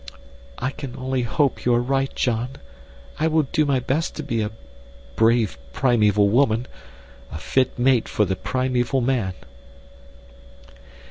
[0.57, 2.55] "I only hope you are right, John.
[3.19, 4.49] I will do my best to be a
[5.15, 6.65] brave primeval woman,
[7.31, 9.35] a fit mate for the primeval man."